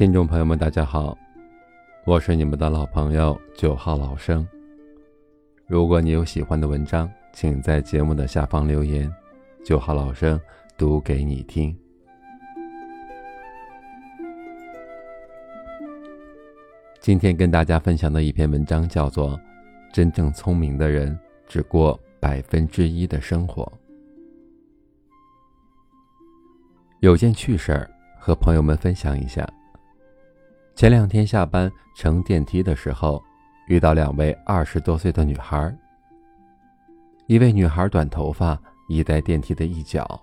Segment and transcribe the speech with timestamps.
[0.00, 1.14] 听众朋友们，大家好，
[2.06, 4.48] 我是你们的老朋友九号老生。
[5.66, 9.12] 如果你有喜欢的文章，请在节目的下方留言，
[9.62, 10.40] 九号老生
[10.78, 11.76] 读给你听。
[16.98, 19.36] 今天跟大家分享的一篇文章叫做
[19.92, 21.14] 《真正聪明的人
[21.46, 23.64] 只过百分之一的生活》。
[27.00, 29.46] 有件趣事儿和朋友们分享一下。
[30.80, 33.22] 前两天下班乘电梯的时候，
[33.66, 35.76] 遇到两位二十多岁的女孩。
[37.26, 40.18] 一位女孩短头发，倚在电梯的一角，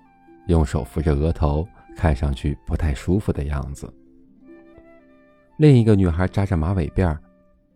[0.48, 1.64] 用手扶着额头，
[1.96, 3.88] 看上去不太舒服的样子。
[5.58, 7.16] 另一个女孩扎着马尾辫，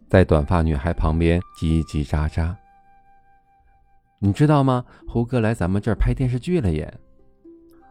[0.09, 2.51] 在短发女孩旁边叽叽喳喳。
[4.17, 4.83] 你知道吗？
[5.07, 6.91] 胡歌来咱们这儿拍电视剧了耶！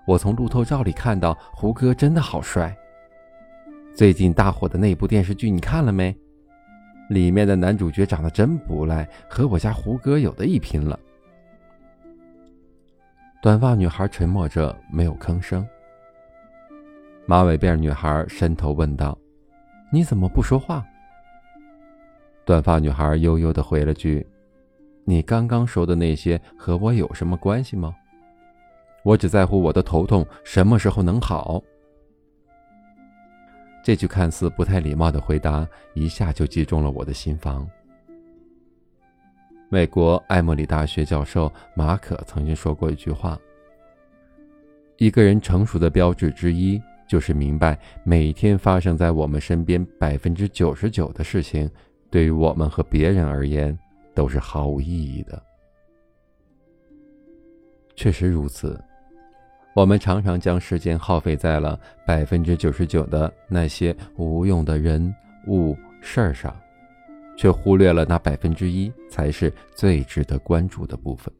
[0.04, 2.76] 我从路透照里看到胡歌真的好帅。
[4.00, 6.16] 最近大火的那部电视剧你看了没？
[7.10, 10.98] 里面的男主角长得真不赖，和我家胡歌有的一拼了。
[13.42, 15.68] 短发女孩沉默着没有吭声。
[17.26, 19.14] 马尾辫女孩伸头问道。
[19.92, 20.82] 你怎么不说话？
[22.46, 24.26] 短发女孩悠悠的回了句
[25.04, 27.94] ：“你刚刚说的那些和我有什么关系吗？
[29.04, 31.62] 我只在乎我的头痛什么时候能好。”
[33.82, 37.68] 这句看似不太礼貌的回答，一下就击中了我的心房。
[39.68, 43.38] 美国艾默里大学教授马可曾经说过一句话
[44.98, 51.68] ：“一个人成熟的标志之一。”就是明白，每天发生在我们身边百分之九十九的事情，
[52.08, 53.76] 对于我们和别人而言
[54.14, 55.42] 都是毫无意义的。
[57.96, 58.80] 确实如此，
[59.74, 65.14] 我们常常将时间耗费在了百分之九十九的那些无用的人
[65.46, 66.54] 物事儿上，
[67.36, 71.32] 却忽略了那百分之一才是最值得关注的部分。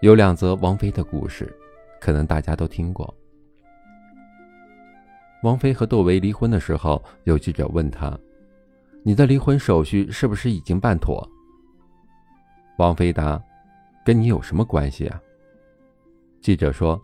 [0.00, 1.52] 有两则王菲的故事。
[1.98, 3.12] 可能大家都听过，
[5.42, 8.16] 王菲和窦唯离婚的时候，有记者问她
[9.02, 11.26] ：“你的离婚手续是不是已经办妥？”
[12.78, 13.42] 王菲答
[14.04, 15.20] ：“跟你有什么关系啊？”
[16.40, 17.00] 记者说：“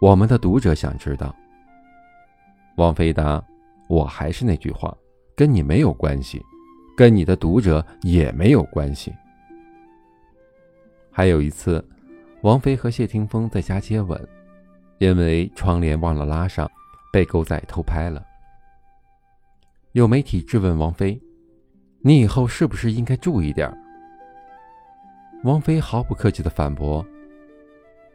[0.00, 1.34] 我们的读者想知道。”
[2.76, 3.42] 王菲答
[3.88, 4.96] ：“我还是那句话，
[5.36, 6.42] 跟你没有关系，
[6.96, 9.12] 跟你的读者也没有关系。”
[11.10, 11.84] 还有一次。
[12.42, 14.18] 王菲和谢霆锋在家接吻，
[14.96, 16.66] 因为窗帘忘了拉上，
[17.12, 18.24] 被狗仔偷拍了。
[19.92, 21.20] 有媒体质问王菲
[22.00, 23.70] ：“你以后是不是应该注意点？”
[25.44, 27.04] 王菲毫不客气地反驳：“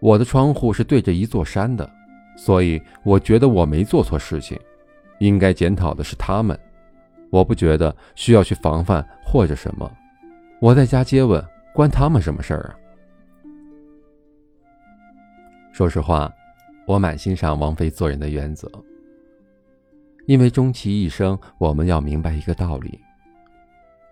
[0.06, 1.92] 我的窗户是对着一座山的，
[2.38, 4.56] 所以我觉得我没做错事情，
[5.18, 6.56] 应该检讨的是他们。
[7.32, 9.92] 我不觉得需要去防范或者什么。
[10.62, 12.78] 我在家接吻，关他们什么事儿啊？”
[15.74, 16.32] 说实话，
[16.86, 18.72] 我蛮欣赏王菲做人的原则。
[20.28, 23.00] 因为终其一生，我们要明白一个道理：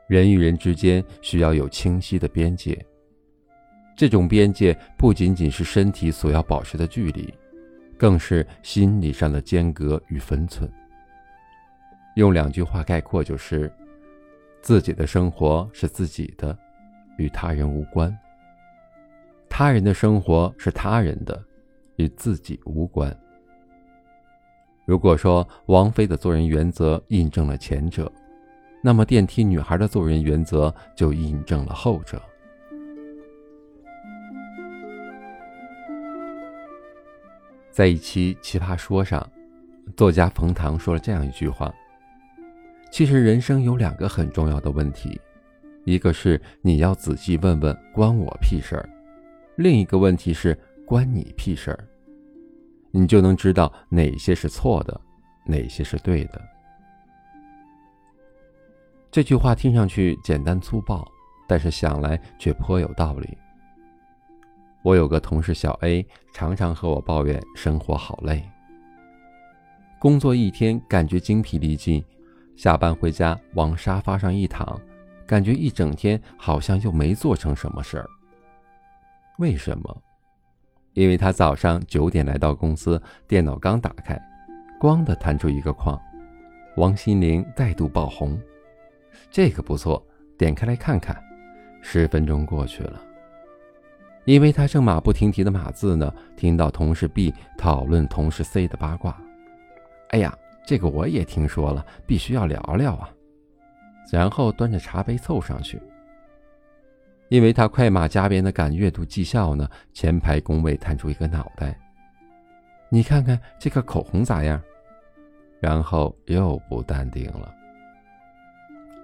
[0.07, 2.83] 人与人之间需要有清晰的边界。
[3.95, 7.33] 这种边界不仅仅是身体所要保持的距离，
[7.97, 10.69] 更是心理上的间隔与分寸。
[12.15, 13.71] 用两句话概括，就是：
[14.61, 16.57] 自己的生活是自己的，
[17.17, 18.11] 与他人无关；
[19.49, 21.43] 他人的生活是他人的。
[21.97, 23.15] 与自己无关。
[24.83, 28.11] 如果说王菲的做人原则印证了前者，
[28.81, 32.19] 那么电梯女孩的做人原则就印证了后者。
[37.73, 39.27] 在一期《奇葩说》上，
[39.97, 41.73] 作家冯唐说了这样一句话
[42.93, 45.19] ：“其实人生有两个很重要的问题，
[45.83, 48.87] 一个是你要仔细问问关我屁事儿，
[49.55, 51.87] 另一个问题是。”关你屁事儿，
[52.91, 54.99] 你就能知道哪些是错的，
[55.45, 56.39] 哪些是对的。
[59.09, 61.09] 这句话听上去简单粗暴，
[61.47, 63.37] 但是想来却颇有道理。
[64.83, 68.43] 我有个同事小 A，常常和我抱怨生活好累，
[69.97, 72.03] 工作一天感觉精疲力尽，
[72.57, 74.77] 下班回家往沙发上一躺，
[75.25, 78.09] 感觉一整天好像又没做成什么事儿。
[79.39, 80.03] 为什么？
[80.93, 84.21] 因为他早上九点来到公司，电脑刚打开，
[84.81, 85.97] 咣的弹出一个框，
[86.75, 88.37] 王心凌再度爆红，
[89.31, 90.05] 这个不错，
[90.37, 91.17] 点开来看看。
[91.81, 93.01] 十分钟过去了，
[94.25, 99.21] 因为他正马不停蹄的码字呢，听到同事 B 讨论同事 C 的八卦，
[100.09, 100.33] 哎呀，
[100.65, 103.09] 这个我也听说了，必须要聊聊啊。”
[104.11, 105.81] 然后端着茶杯凑上去。
[107.29, 111.77] 因为他快马加鞭的赶阅读绩效呢，前排工位探出一个脑袋
[112.89, 114.61] ：“你看看这个口红咋样？”
[115.59, 117.53] 然后又不淡定了。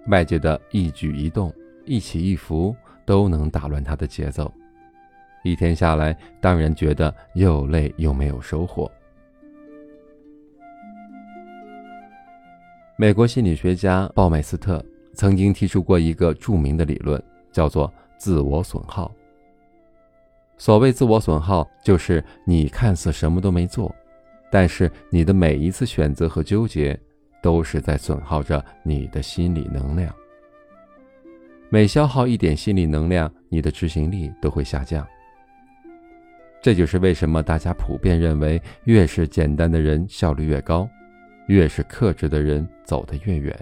[0.07, 1.53] 外界的一举一动、
[1.85, 2.75] 一起一伏
[3.05, 4.53] 都能打乱他的节奏。
[5.43, 8.91] 一天下来，当然觉得又累又没有收获。
[12.97, 14.83] 美国心理学家鲍麦斯特
[15.13, 17.21] 曾经提出过一个著名的理论，
[17.51, 17.91] 叫做。
[18.19, 19.09] 自我损耗。
[20.57, 23.95] 所谓自我损耗，就是你看似什么都没做，
[24.51, 26.99] 但是你的每一次选择和纠结，
[27.41, 30.13] 都是在损耗着你的心理能量。
[31.69, 35.07] 每消耗一点心理能量，你的执行力都会下降。
[36.61, 40.87] 这就是为什么大家普遍认为，越是简单的人效率越高，
[41.47, 43.57] 越是克制的人走得越远。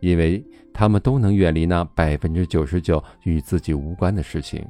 [0.00, 4.66] 因为他们都能远离那百分之九十九与自己无关的事情，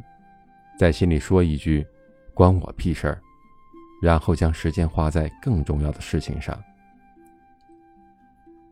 [0.79, 1.87] 在心里说一句
[2.35, 3.19] “关我屁事儿”，
[4.03, 6.55] 然后将时间花在更重要的事情上。《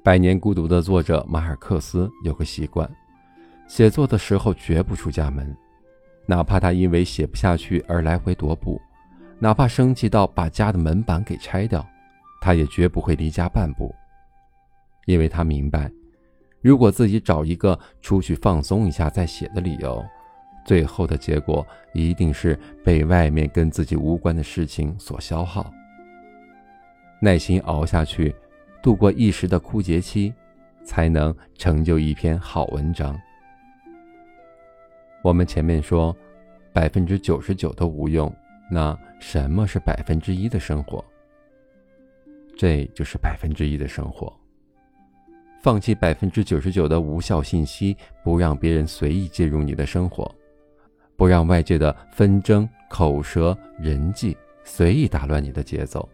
[0.03, 2.87] 百年孤独》的作者马尔克斯有个习惯，
[3.67, 5.57] 写作的时候绝不出家门，
[6.27, 8.81] 哪怕他因为写不下去而来回踱步，
[9.39, 11.85] 哪怕生气到把家的门板给拆掉，
[12.41, 13.95] 他也绝不会离家半步，
[15.07, 15.91] 因为他明白。
[16.63, 20.05] 如果自己找一个出去放松一下再写的理由，
[20.65, 25.73] 最后的结果一定是被外面跟自己无关的事情所消耗。
[27.21, 28.35] 耐心熬下去，
[28.83, 30.33] 度过一时的枯竭期，
[30.85, 33.19] 才能成就一篇好文章。
[35.23, 36.17] 我们前面说，
[36.73, 38.35] 百分之九十九都无用，
[38.71, 41.05] 那什么是百分之一的生活？
[42.57, 44.33] 这就是百分之一的生活。
[45.63, 47.95] 放弃百分之九十九的无效信息，
[48.25, 50.35] 不让别人随意介入你的生活，
[51.17, 54.35] 不让外界的纷争、口舌、人际
[54.65, 56.09] 随意打乱你的节奏，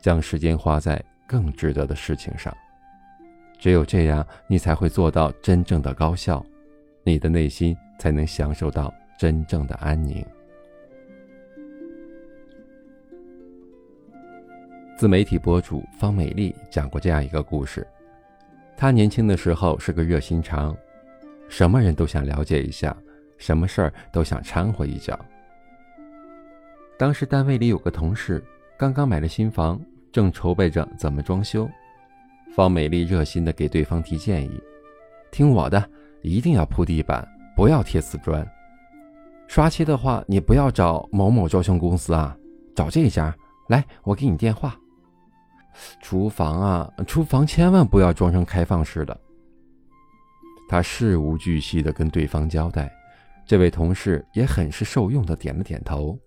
[0.00, 2.56] 将时间花在更值得的事情上。
[3.58, 6.44] 只有这样，你才会做到真正的高效，
[7.06, 10.26] 你的内心才能享受到真正的安宁。
[14.98, 17.86] 自媒体博主方美丽讲过这样一个故事。
[18.76, 20.76] 她年轻的时候是个热心肠，
[21.48, 22.96] 什么人都想了解一下，
[23.38, 25.16] 什么事儿都想掺和一脚。
[26.98, 28.42] 当时单位里有个同事
[28.76, 29.80] 刚刚买了新房，
[30.10, 31.70] 正筹备着怎么装修。
[32.52, 34.60] 方美丽热心的给对方提建议
[35.30, 35.88] ：“听我的，
[36.26, 38.44] 一定要铺地板，不要贴瓷砖。
[39.46, 42.36] 刷漆的话，你不要找某某装修公司啊，
[42.74, 43.32] 找这家。
[43.68, 44.76] 来，我给你电话。”
[46.02, 49.16] 厨房啊，厨房千万不要装成开放式的。
[50.68, 52.90] 他事无巨细的跟对方交代，
[53.46, 56.18] 这位同事也很是受用的点了点头。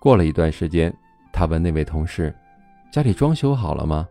[0.00, 0.90] 过了一段时间，
[1.34, 2.34] 他问那位同事
[2.90, 4.08] ：“家里装修好了吗？”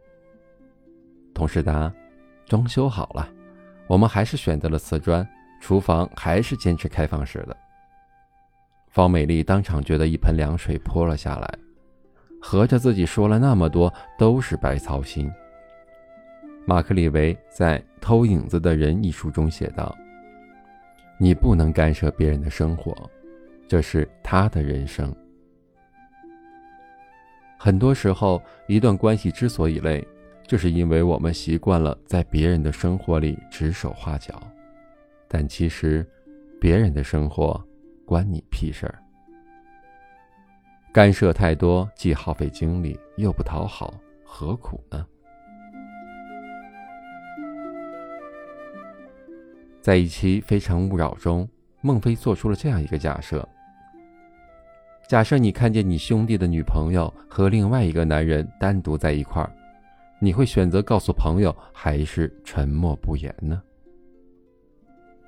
[1.33, 1.91] 同事答
[2.45, 3.27] ：“装修好了，
[3.87, 5.27] 我们还是选择了瓷砖，
[5.61, 7.55] 厨房还是坚持开放式的。”
[8.89, 11.59] 方美丽当场觉得一盆凉水泼了下来。
[12.41, 15.31] 合着自己说了那么多都是白操心。
[16.63, 19.95] 马克·李维在《偷影子的人》一书中写道
[21.17, 22.95] ：“你不能干涉别人的生活，
[23.67, 25.11] 这是他的人生。
[27.57, 30.07] 很多时候，一段关系之所以累，
[30.47, 34.41] 就是因为我们习惯了在别人的生活里指手画脚，
[35.27, 36.05] 但其实，
[36.61, 37.59] 别人的生活
[38.05, 38.99] 关你屁事儿。”
[40.93, 45.05] 干涉太多，既耗费精力，又不讨好，何苦呢？
[49.81, 51.47] 在一期《非诚勿扰》中，
[51.81, 53.47] 孟非做出了这样一个假设：
[55.07, 59.51] 假设你看见你兄弟的女朋友和另外一个男人单独在一块儿，
[60.19, 63.61] 你会选择告诉朋友，还是沉默不言呢？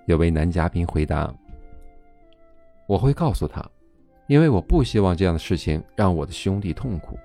[0.05, 1.33] 有位男嘉宾回答
[2.87, 3.63] ：“我会告诉他。”
[4.27, 7.17] 因为我不希望这样的事情让我的兄弟痛苦。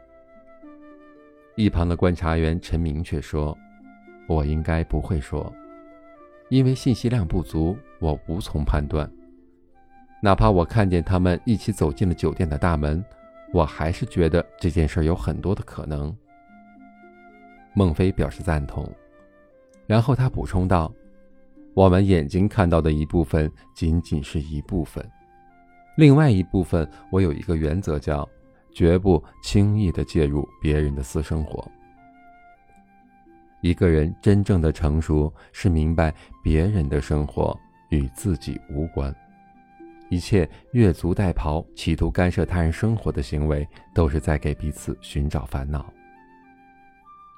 [1.56, 3.58] 一旁的观察员陈明却说
[4.28, 5.52] ：“我应该不会说，
[6.48, 9.10] 因为信息量不足，我无从判断。
[10.22, 13.04] 哪怕我看见他们一起走进了酒店的大门，
[13.52, 16.16] 我还是觉得这件事有很多的可能。”
[17.74, 18.90] 孟非表示赞同，
[19.86, 20.92] 然后他补充道
[21.74, 25.06] ：“我们眼睛看到的一部分，仅仅是一部分。”
[25.96, 28.28] 另外一部分，我有一个原则，叫
[28.72, 31.66] 绝不轻易的介入别人的私生活。
[33.60, 36.12] 一个人真正的成熟，是明白
[36.42, 37.56] 别人的生活
[37.90, 39.14] 与自己无关，
[40.10, 45.92] 一切越俎代庖、企图干涉他人生活的行为，都是在给彼此寻找烦恼。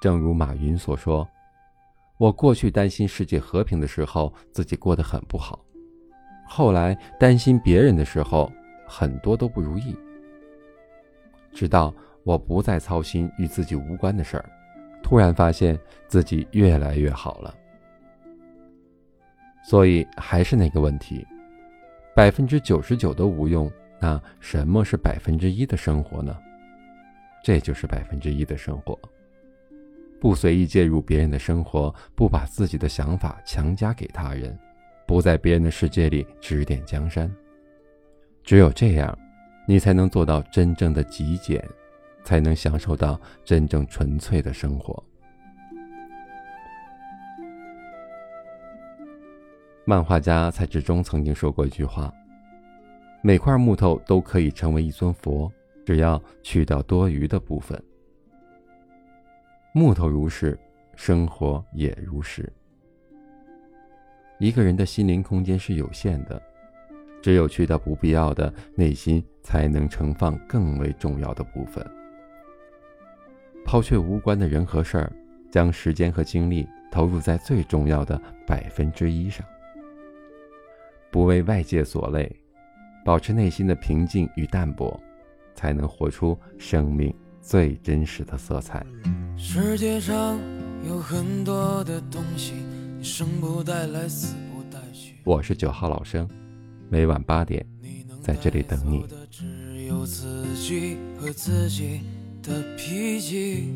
[0.05, 1.27] 正如马云所说
[2.19, 5.57] ：“我过去担心世界和平的时候，自己过得很不好；
[6.47, 8.51] 后来担心别人的时候，
[8.87, 9.97] 很多都不如意。
[11.51, 11.91] 直到
[12.23, 14.47] 我不再操心与自己无关的事儿。”
[15.01, 15.75] 突然发现
[16.07, 17.55] 自己越来越好了，
[19.63, 21.25] 所以还是那个问题：
[22.15, 26.37] 百分之九十九都无用，那什么是百分之一的生活呢？
[27.43, 28.95] 这就是百分之一的生活。
[30.25, 34.57] 不随意介入别人的生活，不把自己的想法强加给他人，
[35.05, 37.31] 不在别人的世界里指点江山。
[38.43, 39.15] 只有这样，
[39.67, 41.63] 你才能做到真正的极简。
[42.23, 45.03] 才能享受到真正纯粹的生活。
[49.85, 52.11] 漫画家蔡志忠曾经说过一句话
[53.21, 55.53] ：“每块木头都可以成为一尊佛，
[55.85, 57.79] 只要去掉多余的部分。”
[59.77, 60.57] 木头如是，
[60.95, 62.49] 生活也如是。
[64.39, 66.41] 一个人的心灵空间是有限的，
[67.21, 71.85] 只有去掉不必要的，内心才能盛放更为重要的部分。
[73.65, 75.11] 抛却无关的人和事儿，
[75.51, 78.17] 将时间和精力投入在最重要的
[78.47, 79.45] 百分之一上，
[81.11, 82.33] 不为外界所累，
[83.03, 84.97] 保持内心的平静与淡泊，
[85.53, 87.13] 才能活出生命
[87.45, 88.83] 最真实的色彩。
[89.37, 90.39] 世界上
[90.83, 92.53] 有很多的东西，
[93.03, 95.13] 生不带来，死不带去。
[95.23, 96.27] 我是九号老生，
[96.89, 97.63] 每晚八点
[98.19, 99.05] 在这里等你。
[102.41, 103.71] 的脾气。